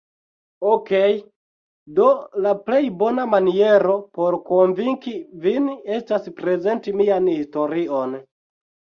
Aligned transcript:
Okej 0.67 1.11
do 1.97 2.05
la 2.45 2.53
plej 2.69 2.79
bona 3.01 3.25
maniero, 3.33 3.97
por 4.19 4.37
konvinki 4.47 5.13
vin 5.43 5.67
estas 5.99 6.25
prezenti 6.39 6.95
mian 7.03 7.29
historion 7.33 8.17